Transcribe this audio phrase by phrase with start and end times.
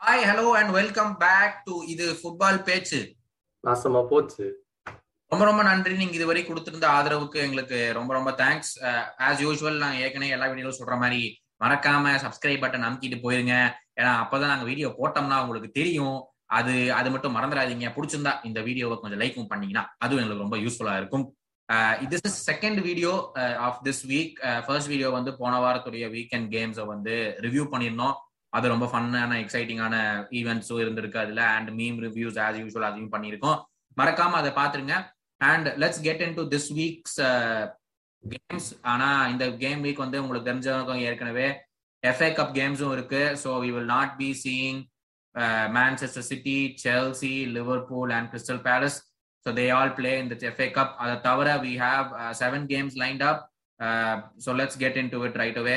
[0.00, 2.98] Hi hello and welcome back to இது football பேச்சு.
[3.64, 4.44] நாசமா போச்சு.
[5.32, 5.94] ரொம்ப ரொம்ப நன்றி.
[6.00, 8.70] நீங்க இதுவரை கொடுத்திருந்த ஆதரவுக்கு எங்களுக்கு ரொம்ப ரொம்ப தேங்க்ஸ்
[9.28, 11.20] ஆஸ் யூஸ்வல் நாங்க ஏற்கனவே எல்லா வீடியோலும் சொல்ற மாதிரி
[11.64, 13.56] மறக்காம சப்ஸ்கிரைப் பட்டன் அமுக்கிட்டு போயிருங்க.
[14.00, 16.16] ஏன்னா அப்பதான் நாங்க வீடியோ போட்டோம்னா உங்களுக்கு தெரியும்.
[16.58, 17.90] அது அது மட்டும் மறந்துடாதீங்க.
[17.96, 21.26] பிடிச்சிருந்தா இந்த வீடியோவை கொஞ்சம் லைக்கும் பண்ணீங்கன்னா அதுவும் எங்களுக்கு ரொம்ப யூஸ்ஃபுல்லா இருக்கும்.
[22.12, 23.12] This is second video
[23.66, 24.38] of this week
[24.68, 27.16] first video வந்து போன வாரத்துடைய வீக்கெண்ட் கேம்ஸை வந்து
[27.48, 28.16] ரிவ்யூ பண்ணியிருந்தோம்.
[28.52, 29.94] அது ரொம்ப ஃபன்னான எக்ஸைட்டிங்கான
[30.40, 33.58] ஈவெண்ட்ஸும் இருந்திருக்கு அதுல and meme reviews as usual அதையும் பண்ணியிருக்கோம்.
[33.96, 34.96] மறக்காம அதை பாத்துருங்க.
[35.40, 37.18] And let's get into this week's
[38.24, 41.48] games ஆனா இந்த கேம் வீக் வந்து உங்களுக்கு தெரிஞ்சவங்க ஏற்கனவே
[42.02, 43.22] எஃப்ஏ கப் கேம்ஸும் இருக்கு.
[43.42, 44.80] So we will not be seeing
[45.76, 48.96] Manchester City Chelsea Liverpool and Crystal Palace
[49.46, 52.08] so they all play இந்த எஃப்ஏ கப் அதை தவிர we have
[52.40, 53.42] seven games lined up
[54.46, 55.76] so let's get into it right away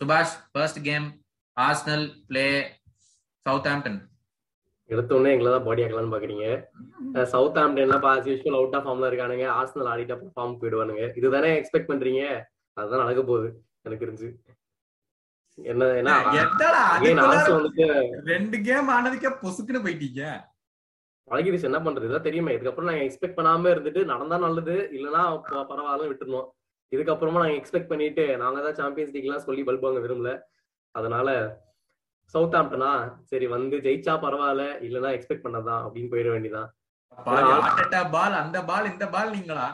[0.00, 1.06] Subash first game
[1.56, 2.46] Arsenal play
[3.72, 3.98] Southampton
[4.90, 6.46] எடுத்த உடனே எங்களை தான் பாடி ஆக்கலாம்னு பாக்குறீங்க.
[7.34, 9.46] சவுத் ஆம்டன்லாம் ஆஸ் யூஸ்வல் அவுட் ஆஃப் ஃபார்ம்ல இருக்கானுங்க.
[9.58, 11.04] ஆர்சனல் ஆடிட்டு அப்புறம் ஃபார்ம் போயிடுவானுங்க.
[11.20, 12.24] இதுதானே எக்ஸ்பெக்ட் பண்றீங்க?
[12.76, 13.48] அதுதான் நடக்க போகுது
[13.86, 14.28] எனக்கு தெரிஞ்சு.
[15.70, 15.84] என்ன
[18.32, 20.22] ரெண்டு கேம் ஆனதுக்கே பொசுக்குன்னு போயிட்டீங்க.
[21.28, 22.08] பழகிடுச்சு என்ன பண்றது?
[22.08, 22.54] இதான் தெரியுமே.
[22.56, 25.22] இதுக்கப்புறம் நாங்க எக்ஸ்பெக்ட் பண்ணாம இருந்துட்டு நடந்தா நல்லது இல்லைன்னா
[25.70, 26.50] பரவாயில்ல விட்டுருந்தோம்
[26.92, 30.32] இதுக்கப்புறமா நாங்க எக்ஸ்பெக்ட் பண்ணிட்டு நாங்க தான் சாம்பியன்ஸ் லீக் எல்லாம் சொல்லி பல்பாங்க விரும்பல.
[30.96, 31.28] அதனால
[32.34, 32.90] சவுத் ஆம்டனா
[33.22, 36.70] சரி வந்து ஜெயிச்சா பரவாயில்ல இல்லனா எக்ஸ்பெக்ட் பண்ணதான் அப்படின்னு போயிட வேண்டியதான்
[38.12, 39.66] பால் அந்த பால் இந்த பால் நீங்களா?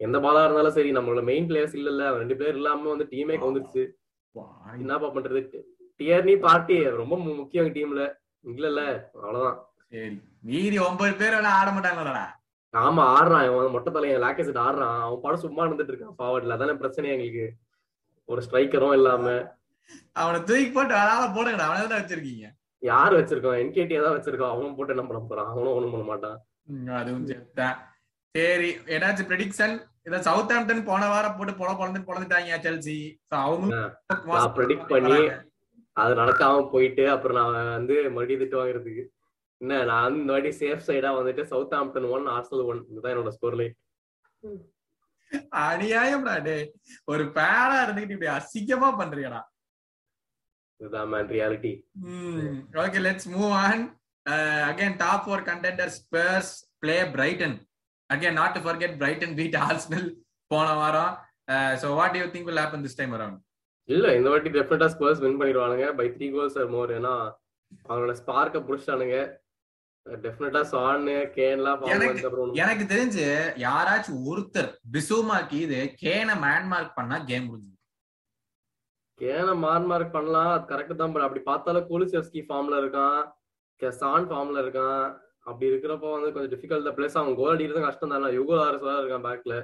[0.00, 3.82] எந்த பாலா இருந்தாலும் சரி நம்மளோட மெயின் பிளேயர்ஸ் இல்ல இல்ல ரெண்டு பேர் இல்லாம வந்து டீமே கவுந்துருச்சு.
[4.74, 5.40] என்னப்பா பண்றது?
[6.00, 8.02] டியர்னி பார்ட்டி ரொம்ப முக்கியம் டீம்ல
[8.44, 8.82] இல்ல இல்ல
[9.16, 9.58] அவ்வளவுதான்.
[9.92, 12.24] சரி மீதி ஒன்பது பேர் ஆட மாட்டாங்களா
[12.74, 13.44] ஆமா ஆடுறான்.
[13.50, 14.96] அவன் மொட்டை தலையன் லாக்கெட் ஆடுறான்.
[15.04, 17.46] அவன் படம் சும்மா இருந்துட்டு இருக்கான் ஃபார்வர்ட்ல அதானே பிரச்சனை எங்களுக்கு.
[18.28, 19.26] ஒரு ஸ்ட்ரைக்கரும் இல்லாம.
[20.16, 21.66] அவனை தூக்கி போட்டு அழகா போடுங்கடா.
[21.68, 22.46] அவனை தான் வச்சிருக்கீங்க?
[22.82, 25.50] யாரு வச்சிருக்கோம் என்கேடியா தான் வச்சிருக்கோம் அவனும் போட்டு என்ன பண்ண போறான்?
[25.52, 26.38] அவனும் ஒண்ணும் பண்ண மாட்டான்.
[26.98, 27.76] அதுவும் சேர்த்தான்
[28.34, 29.74] சரி ஏதாச்சும் ப்ரெடிக்ஷன்
[30.06, 32.96] இத சவுத் ஆம்டன் போன வாரம் போட்டு பொல பொழந்து பொழந்துட்டாங்க செல்சி
[33.38, 33.76] அவங்க
[34.56, 35.18] ப்ரெடிக்ட் பண்ணி
[35.96, 39.04] அது நடக்காம போயிட்டு அப்புறம் நான் வந்து மறுபடியும் திட்டு வாங்குறதுக்கு.
[39.60, 43.56] என்ன நான் இந்த வாட்டி சேஃப் சைடா வந்துட்டு Southampton one Arsenal one இதுதான் என்னோட ஸ்கோர்
[43.60, 43.76] லைன்
[45.62, 46.56] அநியாயம்டா டே
[47.12, 49.40] ஒரு பேரா இருந்துகிட்டு இப்படி அசிங்கமா பண்றியடா
[50.80, 51.72] இதுதான் man reality
[52.84, 53.82] okay let's move on
[54.70, 57.56] again top four contender Spurs play Brighton
[58.10, 60.08] again not to forget Brighton beat Arsenal
[60.50, 61.14] போன வாரம்.
[61.82, 63.42] So what you think will happen this time around
[63.88, 65.88] இல்ல இந்த வாட்டி டெஃபினட்டா Spurs win பண்ணிடுவானுங்க.
[65.98, 67.14] By three goals or more ஏன்னா
[67.88, 69.18] அவங்களோட ஸ்பார்க்க புடிச்சிட்டானுங்க.
[70.06, 71.06] டெஃபினட்டா San
[71.36, 71.80] கேன்லாம்
[72.62, 73.24] எனக்கு தெரிஞ்சு
[73.66, 77.72] யாராச்சும் ஒருத்தர் பிசுமாக்கி இது கேன மேன்மார்க் பண்ணா கேம் முடிஞ்சு
[79.20, 80.50] கேன மார்க் பண்ணலாம்.
[80.54, 83.20] அது கரெக்ட் தான் அப்படி பார்த்தாலும் குலிசெவ்ஸ்கி ஃபார்ம்ல இருக்கான்.
[84.00, 85.06] சான் ஃபார்ம்ல இருக்கான்.
[85.48, 88.28] அப்படி இருக்கிறப்ப வந்து கொஞ்சம் டிஃபிகல்ட் பிளஸ் அவன் கோல் அடிக்கிறது கஷ்டம் தானே.
[88.36, 89.56] யுகோ ஆர்எஸ் வேற இருக்கான் பேக்ல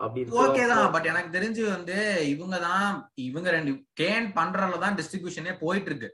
[0.00, 1.96] அப்படி ஓகே தான் பட் எனக்கு தெரிஞ்சு வந்து
[2.32, 2.90] இவங்க தான்
[3.28, 6.08] இவங்க ரெண்டு கேன் பண்றதுல தான் டிஸ்ட்ரிபியூஷனே போயிட்டு இருக்கு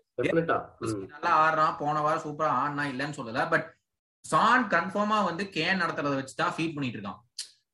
[1.15, 1.75] நல்லா ஆடுறான்.
[1.81, 3.43] போன வாரம் சூப்பரா ஆடினா இல்லன்னு சொல்லல.
[3.55, 3.67] பட்
[4.25, 7.21] சான் கன்ஃபார்மா வந்து கேன் நடத்துறத வச்சு தான் ஃபீட் பண்ணிட்டு இருக்கான்.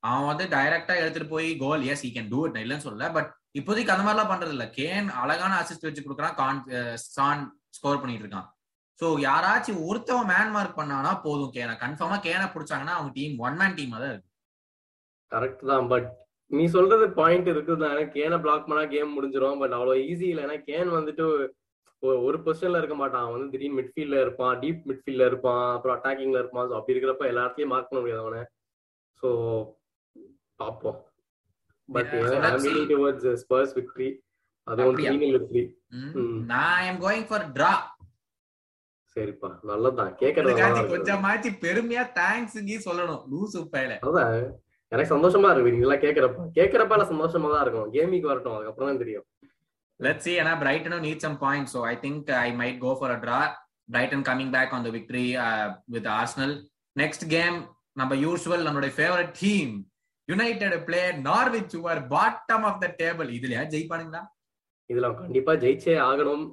[0.09, 1.49] அவன் வந்து டைரக்டா எடுத்துட்டு போய்
[1.93, 3.09] goals he can do it இல்லைன்னு சொல்லல.
[3.19, 4.65] பட் இப்போதைக்கு அந்த மாதிரிலாம் பண்றது இல்ல.
[4.79, 6.37] கேன் அழகான அசிஸ்ட் வச்சு கொடுக்குறான்.
[6.41, 6.61] கான்
[7.17, 7.45] சான்
[7.77, 8.49] ஸ்கோர் பண்ணிட்டு இருக்கான்.
[9.01, 11.53] சோ யாராச்சும் ஒருத்தவன் மேன் மார்க் பண்ணானா போதும்.
[11.57, 14.29] கேன கன்ஃபார்மா கேனை பிடிச்சாங்கன்னா அவங்க டீம் ஒன் மேன் டீம் தான் இருக்கு.
[15.33, 16.09] கரெக்ட் தான் பட்
[16.51, 20.45] நீ சொல்றது பாயிண்ட் இருக்குது தான் கேனை பிளாக் பண்ணா கேம் முடிஞ்சிடும் பட் அவ்வளவு ஈஸி இல்லை.
[20.47, 21.27] ஏன்னா கேன் வந்துட்டு
[22.29, 23.25] ஒரு பொசிஷன்ல இருக்க மாட்டான்.
[23.25, 26.67] அவன் வந்து திடீர்னு மிட்ஃபீல்ட்ல இருப்பான் டீப் மிட்ஃபீல்ட்ல இருப்பான் அப்புறம் அட்டாக்கிங்ல இருப்பான்.
[26.71, 28.43] ஸோ அப்படி இருக்கிறப்ப எல்லாத்தையும் மார்க் பண்ண முடியாது அவனை.
[29.23, 29.29] ஸோ
[30.63, 30.99] பார்ப்போம்.
[31.91, 32.13] But
[32.65, 34.11] leading towards Spurs victory
[34.67, 35.65] அதுவும் த்ரீ நில் விக்டரி
[36.53, 37.73] நான் ஐம் கோயிங் ஃபார் டிரா
[39.17, 40.11] சரிப்பா நல்லதுதான்.
[40.21, 42.59] கேக்குறது கொஞ்சமாச்சு பெருமையா தேங்க்ஸ்
[42.89, 43.23] சொல்லணும்.
[43.31, 44.35] லூசு பையல அதான்.
[44.93, 47.91] எனக்கு சந்தோஷமா இருக்கு நீங்க எல்லாம் கேக்குறப்ப கேக்குறப்ப சந்தோஷமா தான் இருக்கும்.
[47.97, 49.27] கேமிங் வரட்டும் அதுக்கப்புறம் தான் தெரியும்.
[50.01, 53.19] லெட்ஸ் see ஏன்னா பிரைட்டனும் need some point so I think I might go for a
[53.25, 53.41] draw
[53.89, 55.27] Brighton coming back on the victory
[55.95, 56.55] with Arsenal
[56.97, 57.57] next game
[57.97, 59.75] நம்ம யூஸ்வல் நம்மளுடைய favourite team
[60.31, 64.23] United play Norwich your bottom of the table இதுலயா ஜெயிப்பானுங்களா?
[64.91, 66.47] இதுல கண்டிப்பா ஜெயிச்சே ஆகணும்.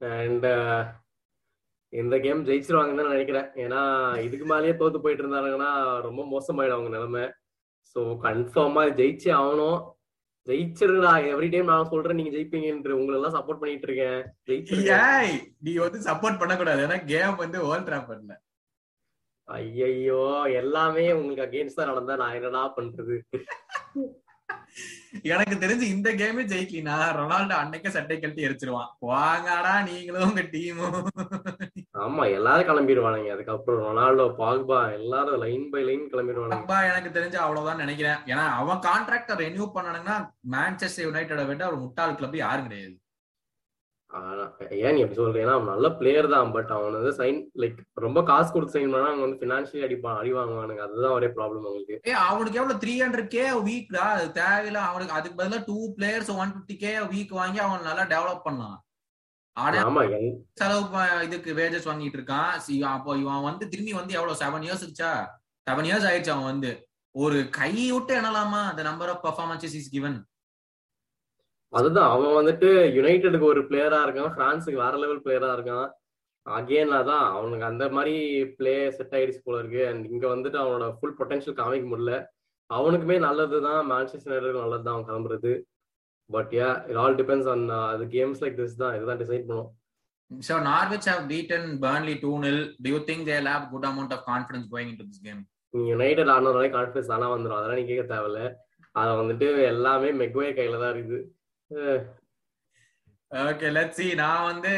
[0.00, 0.46] And
[1.92, 3.48] இந்த game ஜெயிச்சிருவாங்கன்னு தான் நினைக்கிறேன்.
[3.64, 3.82] ஏன்னா
[4.26, 5.68] இதுக்கு மேலேயே தோத்து போயிட்டு இருந்தாங்கன்னா
[6.06, 7.24] ரொம்ப மோசமாயிடும் அவங்க நிலைமை.
[7.92, 9.78] ஸோ கன்ஃபார்மா ஜெயிச்சே ஆகணும்.
[10.48, 14.20] ஜெயிச்சிருடா எவ்ரி டைம் நான் சொல்றேன் நீங்க ஜெயிப்பீங்கன்ற உங்களை எல்லாம் சப்போர்ட் பண்ணிட்டு இருக்கேன்.
[14.48, 15.32] ஜெயிச்சிருக்கேன்
[15.66, 16.82] நீ வந்து சப்போர்ட் பண்ணக்கூடாது.
[16.86, 18.34] ஏன்னா கேம் வந்து ஓல்ட் ட்ராஃபர்ட்ல
[19.48, 20.22] ஐயையோ
[20.60, 23.16] எல்லாமே உங்களுக்கு அகேன்ஸ்ட் தான் நடந்தா நான் என்னடா பண்றது?
[25.32, 28.90] எனக்கு தெரிஞ்சு இந்த கேமே ஜெயிக்கலினா ரொனால்டோ அன்னைக்கே சட்டை கழட்டி எரிச்சிருவான்.
[29.10, 30.98] வாங்கடா நீங்களும் உங்க டீமும்
[32.04, 33.30] ஆமா எல்லாரும் கிளம்பிடுவானுங்க.
[33.36, 36.82] அதுக்கப்புறம் ரொனால்டோ பாக்பா எல்லாரும் லைன் பை லைன் கிளம்பிடுவானுங்க.
[36.90, 38.20] எனக்கு தெரிஞ்சு அவ்வளவுதான் நினைக்கிறேன்.
[38.32, 40.18] ஏன்னா அவன் கான்ட்ராக்ட ரெனியூ பண்ணனுங்கன்னா
[40.56, 42.96] மான்செஸ்டர் யுனைடெட விட ஒரு முட்டாள் கிளப் யாரும் கிடையாது.
[44.84, 48.18] ஏன் நீ எப்படி சொல்ற ஏன்னா அவன் நல்ல பிளேயர் தான் பட் அவன் வந்து சைன் லைக் ரொம்ப
[48.30, 50.82] காசு கொடுத்து சைன் பண்ணா அவங்க வந்து பினான்சியலி அடிப்பான் அடி வாங்குவானுங்க.
[50.86, 54.82] அதுதான் ஒரே ப்ராப்ளம் அவங்களுக்கு ஏ அவனுக்கு எவ்வளவு த்ரீ ஹண்ட்ரட் கே வீக்டா அது தேவையில்ல.
[54.90, 58.78] அவனுக்கு அதுக்கு பதிலா two players one fifty K week வாங்கி அவன் நல்லா டெவலப் பண்ணலாம்.
[60.60, 62.88] செலவு இதுக்கு வேஜஸ் வாங்கிட்டு இருக்கான்.
[62.96, 65.12] அப்போ இவன் வந்து திரும்பி வந்து எவ்வளவு செவன் இயர்ஸ் இருச்சா
[65.66, 66.72] செவன் இயர்ஸ் ஆயிடுச்சு அவன் வந்து.
[67.14, 70.18] ஒரு கை விட்டு என்னலாமா அந்த number of performances is given
[71.72, 75.88] அதுதான் அவன் வந்துட்டு யுனைடெடுக்கு ஒரு பிளேயரா இருக்கான் பிரான்ஸுக்கு வேற லெவல் பிளேயரா இருக்கான்.
[76.46, 78.16] அகேன் அதான் அவனுக்கு அந்த மாதிரி
[78.58, 79.82] பிளே செட் ஆயிடுச்சு போல இருக்கு.
[79.90, 82.12] அண்ட் இங்க வந்துட்டு அவனோட ஃபுல் பொட்டன்ஷியல் காமிக்க முடியல.
[82.70, 85.54] அவனுக்குமே நல்லதுதான் மான்செஸ்டர் யுனைடெட் நல்லது தான் அவன் கிளம்புறது.
[86.30, 88.94] But ya it all depends on அது கேம்ஸ் லைக் திஸ் தான்.
[88.98, 89.72] இதுதான் டிசைட் பண்ணும்.
[90.30, 92.56] So Norwich have beaten Burnley 2-0.
[92.84, 95.42] Do you think they'll have good amount of confidence going into this game?
[95.90, 98.40] United ஆனதுனாலே confidence தானே வந்துடும் அதெல்லாம் நீ கேட்க தேவையில்ல.
[99.00, 101.20] அதை வந்துட்டு எல்லாமே மெக்வேர் கையில தான் இருக்குது.
[103.30, 104.72] ஓகே லெட்ஸ் see நான் வந்து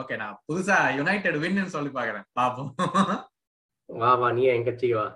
[0.00, 2.70] ஓகே நான் புதுசா யுனைடெட் வின்னு சொல்லி பாக்குறேன் பாப்போம்
[3.88, 5.08] வா வா நீ என் கட்சிக்கு வா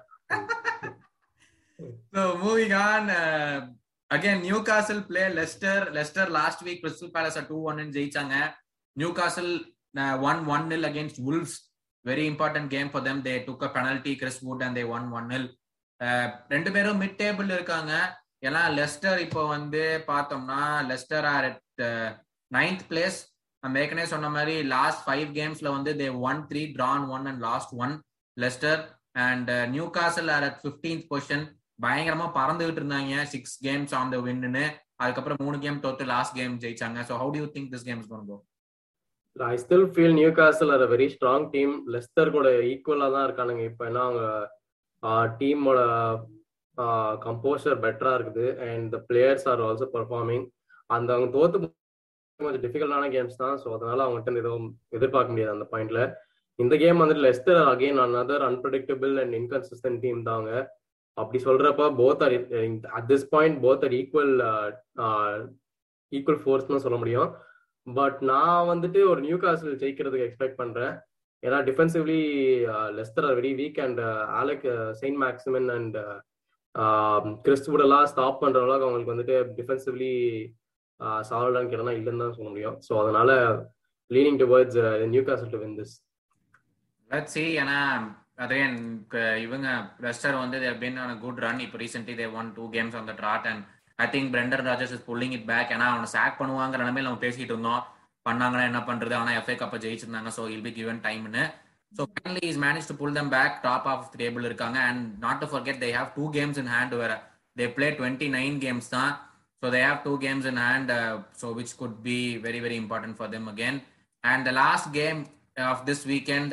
[2.15, 3.55] so moving on uh,
[4.11, 8.37] again newcastle play leicester leicester last week crystal palace 2-1 ன்னு ஜெயிச்சாங்க
[8.97, 9.51] newcastle
[10.03, 11.55] uh, won 1-0 against wolves
[12.05, 15.41] very important game for them they took a penalty chris wood and they won 1-0
[16.01, 17.95] uh, ரெண்டு பேரும் mid table இருக்காங்க
[18.43, 20.61] ஏன்னா Lester இப்போ வந்து பார்த்தோம்னா
[20.91, 21.83] Leicester are at
[22.51, 23.19] ninth place
[23.63, 27.73] நம்ம ஏற்கனவே சொன்ன மாதிரி லாஸ்ட் ஃபைவ் கேம்ஸ்ல வந்து they one three drawn one and lost
[27.85, 27.95] one
[28.37, 28.81] Leicester.
[29.27, 29.51] And
[29.97, 31.45] Newcastle are at fifteenth position
[31.85, 33.15] பயங்கரமா பறந்துகிட்டு இருந்தாங்க.
[33.35, 34.65] Six games on the win
[35.03, 36.99] அதுக்கப்புறம் மூணு கேம் தோத்து லாஸ்ட் கேம் ஜெயிச்சாங்க.
[37.09, 38.39] So how do you think this games go
[39.37, 43.65] I still feel Newcastle are very strong team Leicester கூட ஈக்குவலா தான் இருக்கானுங்க.
[43.71, 44.25] இப்போ ஏன்னா அவங்க
[45.03, 45.79] uh, டீமோட
[47.27, 48.47] கம்போசர் பெட்டரா இருக்குது.
[48.69, 50.45] And the players are also performing
[50.97, 51.59] அந்த அவங்க தோத்து
[52.41, 53.57] கொஞ்சம் டிஃபிகல்ட்டான கேம்ஸ் தான்.
[53.63, 56.03] ஸோ அதனால அவங்ககிட்ட எதுவும் எதிர்பார்க்க முடியாது அந்த பாயிண்ட்ல
[56.59, 60.51] இந்த கேம் வந்துட்டு Leicester again another unpredictable and inconsistent team தாங்க
[61.17, 62.35] அப்படி சொல்றப்ப both are
[62.97, 64.35] at this point both are equal
[66.13, 67.31] equal ஃபோர்ஸ்னு சொல்ல முடியும்.
[67.87, 70.95] பட் நான் வந்துட்டு ஒரு நியூ காசில் ஜெயிக்கிறதுக்கு எக்ஸ்பெக்ட் பண்றேன்.
[71.43, 72.21] ஏன்னா defensively
[72.99, 74.01] Leicester are very weak and
[74.41, 74.67] Allan
[75.01, 75.97] Saint Maximin and
[77.45, 80.13] Chris Wood எல்லாம் ஸ்டாப் பண்ற அளவுக்கு அவங்களுக்கு வந்துட்டு டிஃபென்சிவ்லி
[81.29, 82.77] சாலிடான்னு கேட்டா இல்லைன்னு தான் சொல்ல முடியும்.
[82.87, 83.31] ஸோ அதனால
[84.11, 84.79] leaning towards
[85.29, 85.95] Newcastle to win this
[87.11, 87.79] let's see ஏன்னா
[88.45, 88.77] அகைன்
[89.45, 89.69] இவங்க
[90.07, 93.15] ரெஸ்டர் வந்து they've been on good run இப்போ recently they one two games on the
[93.23, 93.65] trot and
[94.05, 97.53] I think Brendan Rodgers is pulling it back ஏன்னா அவனை chalk பண்ணுவாங்கிற நிலைமையில நம்ம பேசிட்டு
[97.55, 97.83] இருந்தோம்.
[98.27, 99.15] பண்ணாங்கன்னா என்ன பண்றது?
[99.19, 100.31] ஆனா எஃப்ஏ கப்பை ஜெயிச்சிருந்தாங்க.
[100.39, 101.45] ஸோ இல் பி கிவன் டைம்னு
[101.93, 104.79] so finally is manage to pull them back top of table இருக்காங்க.
[104.89, 107.15] And not to forget they have two games in hand வேற
[107.57, 109.13] they play twenty nine games தான்
[109.63, 110.93] so they have two games in hand
[111.43, 113.79] so which could be very very important for them again
[114.25, 115.21] and the last game
[115.73, 116.53] of this weekend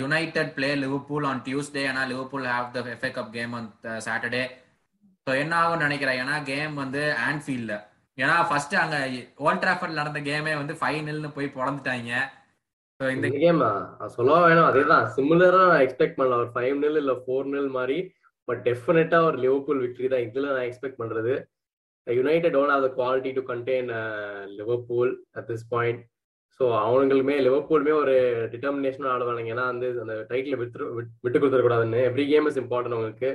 [0.00, 1.84] United play play on Tuesday Tuesday.
[1.90, 1.98] and
[2.52, 3.68] have the the FA game on
[4.06, 4.44] Saturday
[5.26, 6.18] so என்ன ஆகும்னு நினைக்கிறேன்?
[6.22, 7.74] ஏன்னா game வந்து ஆன்ஃபீல்டில்
[8.18, 9.00] ஏன்னா first அங்கே
[9.46, 12.12] volt Trafford நடந்த கேமே வந்து ஃபைனல்னு போய் பிறந்துட்டாங்க
[13.00, 13.60] இந்த கேம்
[14.14, 14.68] சொல்லவா வேணும்.
[14.68, 15.04] அதேதான்.
[15.16, 16.38] சிமிலரா நான் எக்ஸ்பெக்ட் பண்ணல.
[16.42, 17.98] ஒரு ஃபைவ் நில் இல்ல ஃபோர் நில் மாதிரி
[18.48, 20.24] பட் டெஃபினட்டா ஒரு லிவர்பூல் விக்டரி தான்.
[20.28, 21.34] இதுல நான் எக்ஸ்பெக்ட் பண்றது.
[22.06, 23.90] United don't have the quality to contain
[24.60, 26.00] Liverpool at this point
[26.60, 28.14] so அவங்களுமே லிவர்பூலுமே ஒரு
[28.54, 29.52] டிட்டர்மினேஷன் ஆடுவானுங்க.
[29.54, 32.00] ஏன்னா வந்து அந்த டைட்டில் விட்டு விட்டு கொடுத்துடக்கூடாதுன்னு.
[32.10, 33.30] எவ்ரி கேம் இஸ் இம்பார்ட்டன்ட் அவங்களுக்கு.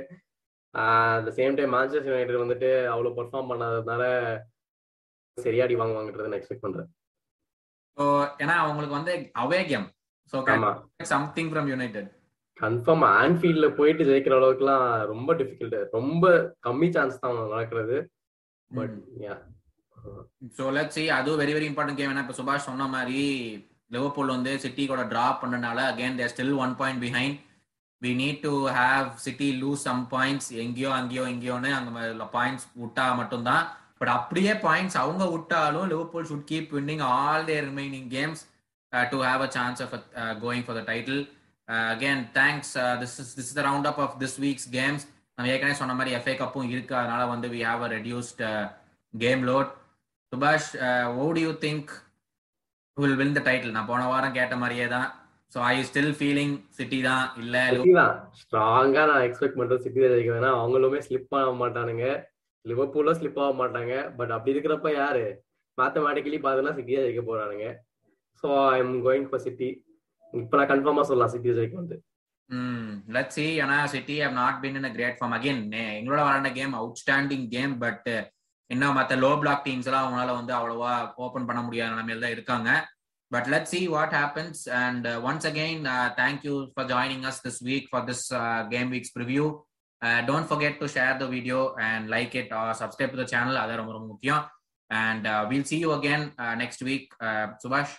[0.74, 4.04] At same time Manchester United வந்துட்டு அவ்வளோ பெர்ஃபார்ம் பண்ணாததுனால
[5.38, 6.90] சரியாடி வாங்குவாங்கன்றதை நான் எக்ஸ்பெக்ட் பண்றேன்.
[7.98, 8.04] ஸோ
[8.42, 9.86] ஏன்னா அவங்களுக்கு வந்து away game
[10.32, 10.36] so
[11.12, 12.10] something from United
[12.60, 16.24] confirm ஆன்ஃபீல்ட்ல போயிட்டு ஜெயிக்கிற அளவுக்குலாம் ரொம்ப டிஃபிகல்ட் ரொம்ப
[16.66, 17.96] கம்மி சான்ஸ் தான் நடக்கிறது.
[18.70, 19.34] But ya
[20.56, 23.22] so let see அதுவும் வெரி வெரி இம்பார்ட்டன்ட் கேம் ஏன்னா இப்போ சுபாஷ் சொன்ன மாதிரி
[23.90, 27.38] லிவர்பூல் வந்து சிட்டி கூட டிரா பண்ணனால again there still one point behind
[28.02, 33.64] we need to have City lose some points எங்கேயோ அங்கேயோ இங்கேயோன்னு அங்க பாயிண்ட்ஸ் விட்டா மட்டும்தான்
[34.00, 38.42] பட் அப்படியே பாயிண்ட்ஸ் அவங்க விட்டாலும் Liverpool should keep winning all their remaining games
[39.12, 39.94] to have a chance of
[40.44, 41.20] going for the title
[41.92, 42.72] again thanks
[43.02, 45.04] this is this is the round up of this week's games
[45.38, 46.94] நம்ம ஏற்கனவே சொன்ன மாதிரி FA கப்பும் இருக்கு.
[47.00, 48.42] அதனால வந்து we have a reduced
[49.14, 49.70] game load
[50.32, 50.68] சுபாஷ்
[51.22, 51.90] who do you think
[52.96, 55.08] will win the title நான் போன வாரம் கேட்ட மாதிரியே தான்.
[55.52, 57.24] So I still feeling City தான்?
[57.42, 58.14] இல்ல சிட்டி தான்.
[58.40, 62.06] ஸ்ட்ராங்கா நான் எக்ஸ்பெக்ட் பண்றது சிட்டி தான் ஜெயிக்க வேணா அவங்களுமே ஸ்லிப் பண்ண மாட்டானுங்க.
[62.70, 63.94] லிவர்பூல்ல ஸ்லிப் ஆக மாட்டாங்க.
[64.18, 65.24] பட் அப்படி இருக்கிறப்ப யாரு?
[65.78, 67.66] மேத்தமேட்டிக்கலி பார்த்தீங்கன்னா சிட்டியா ஜெயிக்க போறானுங்க.
[68.42, 69.68] So I am going for City
[70.32, 71.96] இப்போ நான் கன்ஃபார்மா சொல்லலாம் சிட்டி ஜெயிக்க வந்து
[72.50, 75.60] ம் லெட்ஸ் சி ஏன்னா City have not been in great form again
[75.98, 78.08] எங்களோட வரண்ட game outstanding game but
[78.70, 80.92] இன்னும் மற்ற லோ பிளாக் டீம்ஸ் எல்லாம் அவங்களால வந்து அவ்வளவா
[81.24, 82.70] ஓபன் பண்ண முடியாத நிலைமையில தான் இருக்காங்க.
[83.30, 85.82] But let see what happens and once again
[86.20, 88.26] thank you for joining us this week for this
[88.74, 89.46] game week's preview
[90.28, 93.92] don't forget to share the video and like it subscribe to the channel அது ரொம்ப
[93.96, 94.42] ரொம்ப முக்கியம்.
[94.90, 96.24] And will see you again
[96.62, 97.12] next week
[97.62, 97.94] சுபாஷ்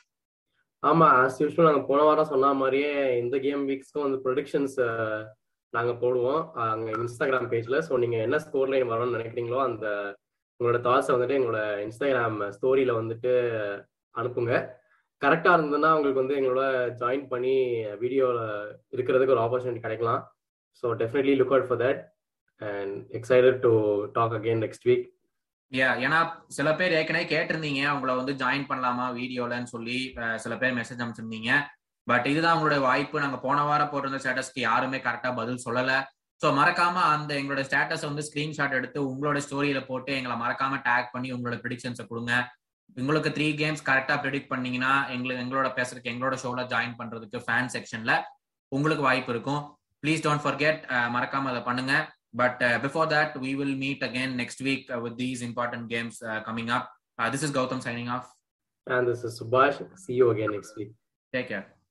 [0.84, 5.20] ஆமா as usual நாங்க போன வாரம் சொன்ன மாதிரியே இந்த கேம் வீக்ஸ்க்கும் வந்து ப்ரொடிக்ஷன்ஸ் uh,
[5.74, 6.42] நாங்க போடுவோம்.
[6.66, 9.86] அங்க இன்ஸ்டாகிராம் பேஜ்ல ஸோ நீங்க என்ன ஸ்கோர் லைன் வரணும்னு நினைக்கிறீங்களோ அந்த
[10.60, 13.32] உங்களோட தாட்ஸை வந்துட்டு எங்களோட இன்ஸ்டாகிராம் ஸ்டோரியில வந்துட்டு
[14.16, 14.54] அனுப்புங்க.
[15.22, 16.64] கரெக்டா இருந்ததுன்னா உங்களுக்கு வந்து எங்களோட
[17.02, 17.56] ஜாயின் பண்ணி
[18.04, 18.40] வீடியோல
[18.96, 20.22] இருக்கிறதுக்கு ஒரு ஆப்பர்ச்சுனிட்டி கிடைக்கலாம்.
[20.80, 22.02] So definitely look out for that
[22.62, 23.72] and excited to
[24.18, 25.06] talk again next week
[25.72, 26.20] ya ஏன்னா
[26.58, 29.98] சில பேர் ஏற்கனவே கேட்டிருந்தீங்க அவங்கள வந்து ஜாயின் பண்ணலாமா வீடியோலன்னு சொல்லி
[30.44, 31.52] சில பேர் மெசேஜ் அனுப்பிச்சிருந்தீங்க.
[32.08, 33.24] பட் இதுதான் உங்களுடைய வாய்ப்பு.
[33.24, 35.94] நாங்க போன வாரம் போட்டிருந்த ஸ்டேட்டஸ்க்கு யாருமே கரெக்டா பதில் சொல்லல.
[36.42, 41.30] ஸோ மறக்காம அந்த எங்களோட ஸ்டேட்டஸ் வந்து ஸ்கிரீன்ஷாட் எடுத்து உங்களோட ஸ்டோரியில போட்டு எங்களை மறக்காம டேக் பண்ணி
[41.36, 42.34] உங்களோட ப்ரிடிக்ஷன்ஸை கொடுங்க.
[43.04, 48.14] உங்களுக்கு த்ரீ கேம்ஸ் கரெக்டா ப்ரிடிக்ட் பண்ணீங்கன்னா எங்களுக்கு எங்களோட பேசுறதுக்கு எங்களோட ஷோல ஜாயின் பண்றதுக்கு ஃபேன் செக்ஷன்ல
[48.72, 49.64] உங்களுக்கு வாய்ப்பு இருக்கும்.
[50.06, 50.82] ப்ளீஸ் டோன்ட் ஃபர்கெட்
[51.16, 51.96] மறக்காம அதை பண்ணுங்க
[52.36, 56.22] But uh, before that, we will meet again next week uh, with these important games
[56.22, 56.92] uh, coming up.
[57.32, 58.30] this is Gautam signing off.
[58.88, 59.78] And this is Subhash.
[59.98, 60.92] See you again next week.
[61.34, 61.75] Take care.